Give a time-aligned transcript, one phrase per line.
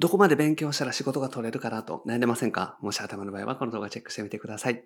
[0.00, 2.78] どこまで勉強したら仕事が取れるかなと悩んでませんか？
[2.80, 4.84] もし頭の場合はこの動画チェックしてみてください。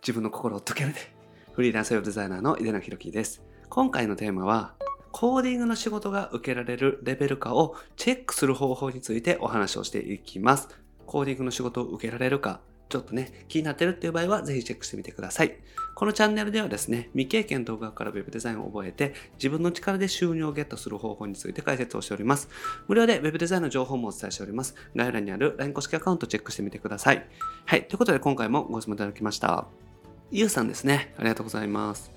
[0.00, 1.14] 自分の心を解けるで。
[1.52, 3.42] フリーランスウェブデザイナーの井出野博樹です。
[3.68, 4.72] 今回のテーマは、
[5.12, 10.70] コーディングの仕事が受けられるレベルかをチェックする方法についてお話をしていきます。
[11.04, 12.62] コーディングの仕事を受けられるか、
[12.96, 15.54] ちょっとね、気になってるっていう場合はぜひチェックしてみてください。
[15.94, 22.48] このチャンネルではですね、未経験動画から Web デザインを覚えて、自分の力で収入をゲットする方法について解説をしております。
[22.88, 24.74] 無料で Web デザインの情報もお伝えしております。
[24.94, 27.26] 概要欄にある LINE 公式アカウントチェックしてみてください。
[27.66, 29.66] はい、ということで今回もご質問いただきました。
[30.30, 31.12] ゆうさんですね。
[31.18, 32.10] ありがとうございます。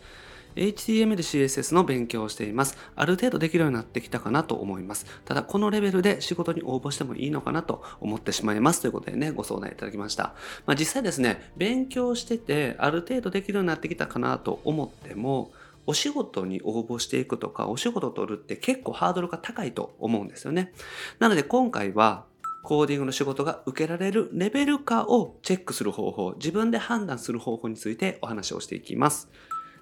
[0.60, 2.78] HTML、CSS の勉強をしています。
[2.96, 5.06] ある程度できるようになってきたかなと思います。
[5.24, 10.36] ただ、このレベルで仕事に応募してもいいのかなと思ってしまいますということでね、ご相談いただきました。
[10.66, 15.52] まあ、実際ですね、勉強してて、ある程度できるようになってきたかなと思っても、
[15.88, 20.74] お仕事に応募していくとか、お仕事を取るって結構ハードルが高いと思うんですよね。
[21.20, 22.26] なので今回は、
[22.62, 29.30] コーディングの仕事が受けられるレベルかをチェックする方法、自分で判断する方法についてお話をしていきます。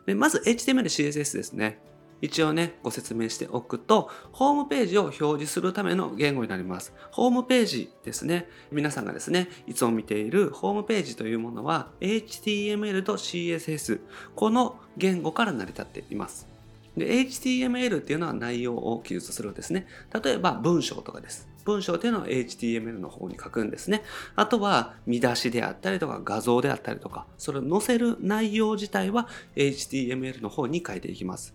[0.07, 1.79] でまず HTML、CSS ですね。
[2.21, 6.93] 一応ね、ご説明しておくと、ホームページを表示するための言語になります。
[7.11, 8.47] ホームページですね。
[8.71, 13.99] 皆さんがですね、いつも見ているホームページというものは、HTML と CSS、
[14.35, 16.47] この言語から成り立っています。
[16.95, 19.87] で、HTML っていうのは内容を記述するんですね。
[20.23, 21.47] 例えば文章とかです。
[21.67, 24.03] 文章っていうのは HTML の方に書くんですね。
[24.37, 31.53] あとは見出しであったりとか画像であったりとか、それを載せる内容自体は HTML の方に書いていきます。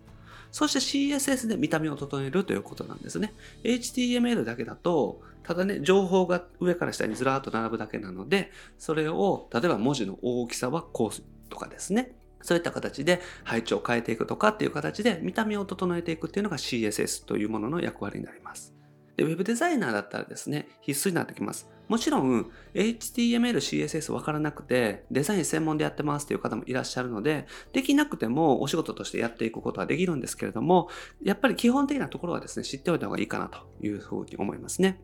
[0.50, 0.80] そして
[1.14, 3.32] CSS で見た目を整えるということなんですね。
[3.64, 12.14] HTML だけだと、ただね、情報が上から下にずらーっと並ぶだけなので、それを、例えば文字の大きさはこうとかですね。
[12.42, 18.71] そういった形で配置を変えていくとかっていう形で見た目を整えていくっていうのが CSS というものの役割になります。
[19.16, 21.70] で、Web デザイナーだったらですね、必須になってきます。
[21.88, 30.88] もちろん、HTML、CSS わからなくて、デザイン専門でやってますっていう方もいらっしゃるので、できなくてもお仕事としてやっていくことはできるんですけれども、
[31.22, 35.00] やっぱり基本的なところはですね、知っておいた方がいいかなというふうに思いますね。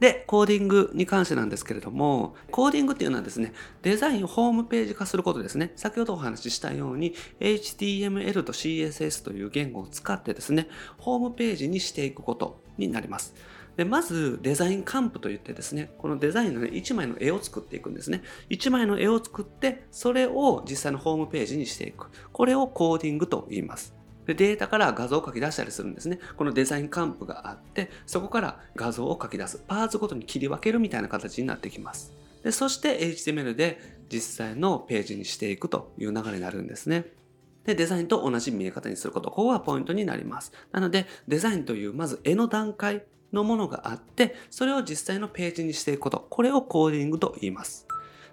[0.00, 3.52] で、コーディングに関してなんですけれども、コーディングっていうのはですね、
[3.82, 5.72] デザインをホームページ化することですね。
[5.76, 13.34] 先ほどお話ししたように、HTML と CSS という言語を使ってですね、ホームページにしていくことになります。
[13.76, 18.22] でまずデザインカンプといってですね、このデザインの、ね、1枚の絵を作っていくんですね。
[18.50, 22.08] 1枚の絵を作って、それを実際のホームページにしていく。
[22.32, 23.94] これをコーディングと言います。
[24.26, 26.18] でデータから画像を書き出したりするんですね。
[26.36, 29.64] このデザインカンプがあって、そこから画像を書き出す。
[29.66, 32.12] パーツごとに切り分けるみたいな形になってきます。
[32.42, 33.78] でそして HTML で
[34.10, 37.06] 実際のページにしていくという流れになるんですね。
[37.64, 39.30] で、デザインと同じ見え方にすること。
[39.30, 40.52] ここがポイントになります。
[40.72, 46.26] なので、デザインというまず絵の段階のものがあって、それを実際のページにしていくこと。
[46.30, 47.86] これをコーディングと言います。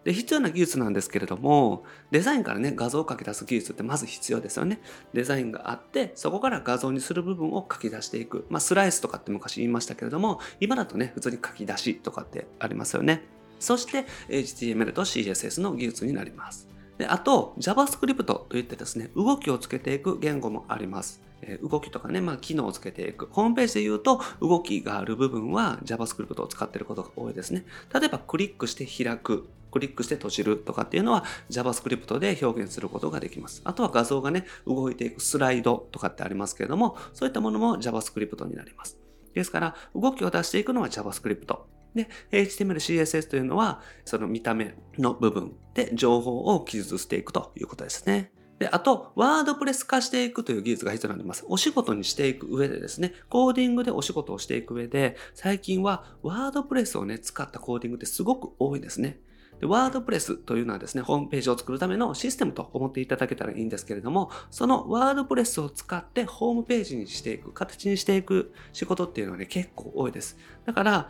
[0.04, 4.80] で、必要な技術なんですけれども、デザインからね、画像を書き出す技術ってまず必要ですよね。
[5.14, 8.46] デザインがあって、そこから画像にする部分を書き出していく。
[8.50, 13.24] まあ、スライスとかって昔言いましたけれども、今だとね、普通に書き出しとかってありますよね。
[13.60, 16.70] そして、HTML と CSS の技術になります。
[16.98, 21.22] であと、JavaScript といってですね、動きをつけていく言語もあります。
[21.42, 23.28] え動きとかね、まあ、機能をつけていく。
[23.32, 27.66] ホームページで言うと、動きがある部分は JavaScript を使っていることが多いですね。
[27.94, 29.48] 例えば、クリックして開く。
[29.70, 33.62] クリックして閉じるとかっていうのは JavaScript で表現することができます。
[33.66, 38.98] あとは画像がね、動いていくスライドとかってありますけれども、そういったものも JavaScript になります。
[39.34, 41.77] ですから、動きを出していくのは JavaScript。
[41.96, 48.32] で、HTML、CSS というのは、その見た目の部分で情報を記述していくということですね。
[48.60, 51.46] で、あと、ワードプレス化していくという技術が必要になります。
[51.48, 59.20] お仕事にしていく上でですね、コーディングでお仕事をしていく上で、最近はワードプレスをね、使ったコーディングってすごく多いですね。
[59.60, 70.38] で、ワードプレスというのはですね、ホームページを作るためのシステムと思っていただけたらいいんですけれども、そのワードプレスを使ってホームページにしていく、形にしていく仕事っていうのはね、結構多いです。
[70.66, 71.10] だから、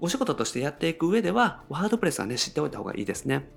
[0.00, 3.48] お仕事としてやっていく上では、ワードプレスはね、知っておいた方がいいですね。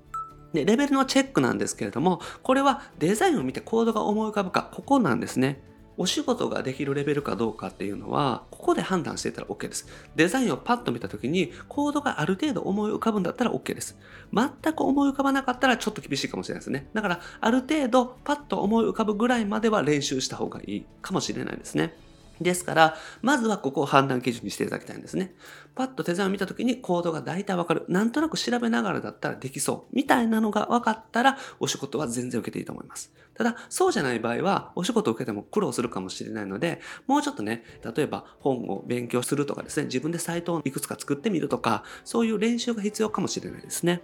[0.52, 5.62] で、レベルのチェックなんですけれども、これはデザインを見てコードが思い浮かぶか、ここなんですね。
[5.96, 9.86] お仕事ができるレベルかどうかっていうのは、ここで判断していたら OK です。
[10.16, 13.98] デザインをパッと見たときに、コードがある程度思い浮かぶんだったら OK です。
[14.32, 16.88] 全く思い浮かばなかったらちょっと厳しいかもしれないですね。
[16.94, 21.94] だから、ある程度パッと思い浮かぶぐらいまでは練習した方がいいかもしれないですね。
[22.40, 25.34] ですから、まずはここを判断基準にしていただきたいんですね。
[25.74, 27.84] パッとデザインを見た時にコードが大体わかる。
[27.88, 29.94] なんとなく調べながらだったらできそう。
[29.94, 33.12] みたいなのが分かったら、お仕事は全然受けていいと思います。
[33.34, 37.64] ただ、そうじゃない場合は、お仕事を受けても苦労するかもしれないので、もうちょっとね、
[37.94, 44.02] 例えば本を勉強するとかですね、自分でサイトをいくつか作ってみるとか、そういう練習が必要かもしれないですね。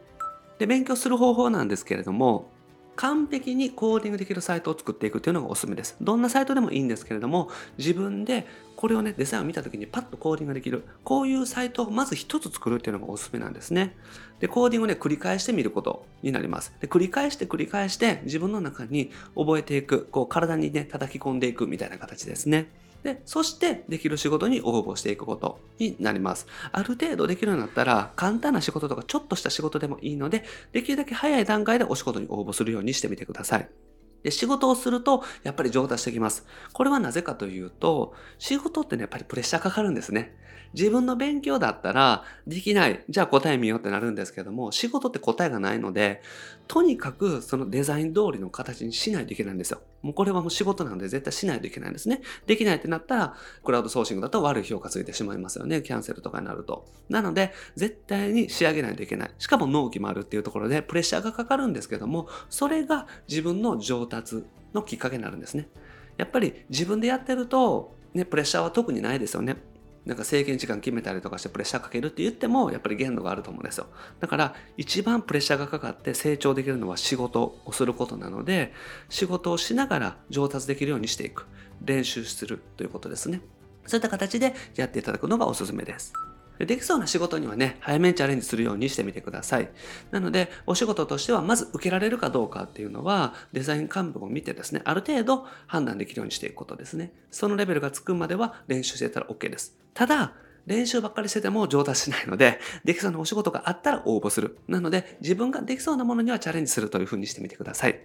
[0.59, 2.51] で、勉強する方法なんですけれども、
[2.97, 5.97] 完璧にコーディングできるサイトを作っていくっていうのがおすすめです。
[6.01, 10.85] どんなサイトでもいいんですけれども、自分でこれをね、デザインを見た時にパッとコーディングできる。
[11.05, 13.95] こういうサイトをまず一つ作るっていうのがおすすめなんですね。
[14.41, 16.75] で、コーディングをね、繰り返してみることになります。
[16.81, 22.69] で、繰り返して繰り返して自分の中に覚えていく、こう体にね、叩き込んでいくみたいな形ですね。
[23.07, 26.49] で、そしてできる仕事に応募していくことになります。
[26.73, 30.43] ある程度できるようになったら、簡単な仕事とかちょっとした仕事でもいいので、
[30.73, 33.69] できるだけ早い段階でお仕事に応募するようにしてみてください。
[34.25, 36.45] で、仕事をすると、やっぱり上達してきます。
[36.73, 40.35] これはなぜかというと、仕事ってね、やっぱりプレッシャーかかるんですね。
[40.75, 43.05] 自分の勉強だったら、できない。
[43.09, 46.23] じゃあ答え見ようってなるんですけども、仕事って答えがないので、
[46.67, 49.81] とにかくそのデザイン通りの形にしないといけないんですよ。
[50.03, 52.21] もうこれはもう仕事なんで絶対しないといけないんですね。
[52.47, 53.35] できないってなったら、
[53.65, 55.83] クラウドソーシングだと悪い評価ついてしまいますよね。
[55.83, 56.87] キャンセルとかになると。
[57.09, 59.31] なので、絶対に仕上げないといけない。
[59.39, 64.45] しかも納期もあるっていうところで、プレッシャーがかかるんですけども、それが自分の上達
[64.75, 65.69] のきっかけになるんですね。
[66.17, 69.57] やっぱり自分でやってると、ね、プレッシャーは特にないですよね。
[70.07, 73.89] なんか制限時間決めたりとかしてプレッシャーかけるって言ってもやっぱり限度があると思うんですよ。
[74.21, 78.73] だから一番プレッシャーがかかって成長できるのは仕事をすることなので
[79.09, 81.47] 仕事をしながら上達できるようにしていく。
[81.85, 83.41] 練習するということですね。
[83.87, 86.13] そういった形でやっていただくのがおすすめです。
[86.59, 89.71] でできそうな仕事にはね、早めにチャレンジするようにしてみてください。
[90.11, 97.13] なので、お仕事としては、まず受けられるかどうかっていうのは、デザイン幹部を見てですね、ある程度判断できるようにしていくことですね。
[97.31, 99.77] そのレベルがつくまでは練習してたら OK です。
[99.95, 100.35] ただ、
[100.67, 104.59] 練習ばっかりしてても上達しないので、できそうなお仕事があったら応募する。
[104.67, 108.01] なので、自分ができそうなものにはチャレンジするというふうにしてみてください。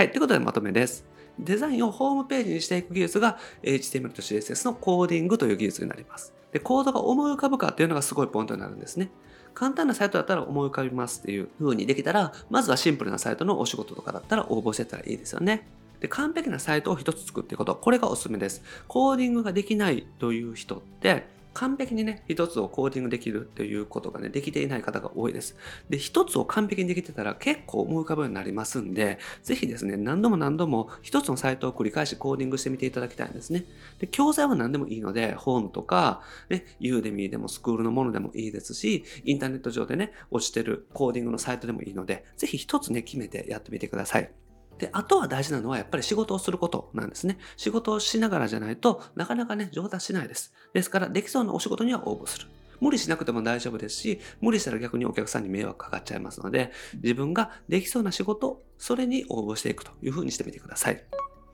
[0.00, 1.04] はい、ということでまとめです。
[1.38, 6.32] デザインをホームページにしていく技術が HTML と CSS のコーディングという技術になります。
[6.52, 9.10] で、コードが思い浮かぶかっていうのがすごいポイントになるんですね。
[9.52, 15.68] 簡単なサイトだったら思い浮かびますっていう風にできたら、まずはシンプルなサイトのお仕事とかだったら応募してたらいいですよね。
[16.00, 18.62] で、完璧なサイトを一つ作っていくこと、これがおすすめです。
[18.88, 25.56] コーディングができないという人って、完璧にね、一つをコーディングできるということがね、できていない方が多いです。
[25.88, 33.64] で、一つを完璧にできてたら結構思い浮かぶようになりますんで、ぜひですね、何度も何度も一つのサイトを繰り返しコーディングしてみていただきたいんですね。
[33.98, 44.39] で、教材は何でもいいので、本とか、ね、ユーデミーでもスクールのものでもいいですし、インターネット上でね、落ちてるコーディングのサイトでもいいので、ぜひ一つね、決めてやってみてください。
[44.80, 47.38] で、あとは大事なのはやっぱり仕事をすることなんですね。
[47.58, 50.54] 仕事をしながらじゃないとなかなかね、上達しないです。
[50.72, 52.46] ですから、できそうなお仕事には応募する。
[52.80, 56.72] 無理しなくても大丈夫ですし、無理したら逆にお客さんに迷惑かかっちゃいますので、
[57.02, 61.04] 自分ができそうな仕事、それに応募していくというふうにしてみてください。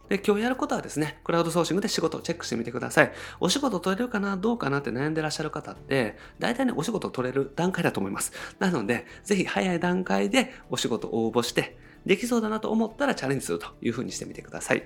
[0.09, 3.13] で、今日やることはですね、クラウドソーシングで仕事をチェックしてみてください。
[3.41, 8.33] お仕事取れるかな、どうかなって悩んでらっしゃる方って、大体ね、お仕事取れる段階だと思います。
[8.61, 11.77] なので、ぜひ早い段階でお仕事応募して、
[12.07, 14.85] できそうだなと思ったらチャレンジするというふうにしてみてください。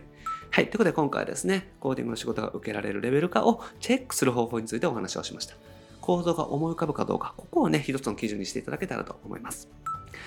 [0.50, 0.64] はい。
[0.64, 5.55] ということで今回はですね、コーディングの仕事が受けられるレベル化をチェックする方法についてお話をしました。
[6.00, 9.69] 構造が思い浮かぶかどうか、ここをね、一つの基準にしていただけたらと思います。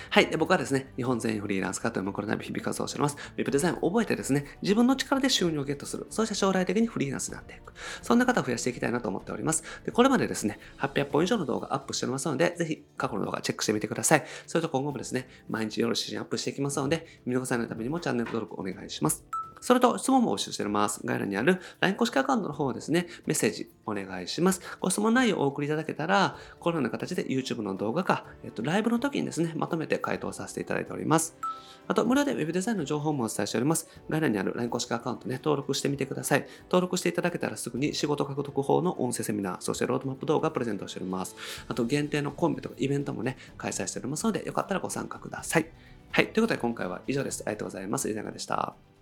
[0.09, 0.27] はい。
[0.27, 3.17] で僕はですね、日本全員フリーランス化というこの度日々活動をしております。
[3.37, 6.07] ウェブデザインを覚えてですね、自分の力で収入をゲットする。
[6.09, 7.73] そして将来的にフリーランスになっていく。
[8.01, 9.63] そんな方を増やしていきたいなと思っております。
[9.85, 14.25] でこれまでですね、800本以上の動画アップしておりますので、ぜひ過去の動画チェックしてみてください。
[14.47, 19.42] それと今後もですね、毎日夜指針アップしていきますので、見逃さないためにもチャンネル登録お願いします。
[19.63, 20.99] それと質問も募集しております。
[21.05, 24.59] 概要欄にある LINE 公式アカウントの方ですね、メッセージお願いします。
[24.81, 31.37] ご質問内容をお送りいただけたら、このような形で YouTube の動画か、えっと、ライブの時にですね、まとめて回答させていただいております。
[31.87, 33.87] あと、無料で Web デザインの情報もお伝えしております。
[34.09, 36.45] 概要欄にある LINE 公式アカウントね、登録してみてください。
[36.65, 41.37] 登録していただけたらすぐに仕事獲得法の音声セミナー、そしてロードマップ動画プレゼントしております。
[41.69, 45.67] あと、限定のコンビとかイベントもね、開催しておりますので、よかったらご参加ください。
[46.11, 46.33] はい。
[46.33, 47.43] ということで今回は以上です。
[47.45, 48.11] ありがとうございます。
[48.11, 48.92] 井永でした。